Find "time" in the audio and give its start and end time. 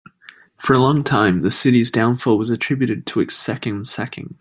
1.03-1.43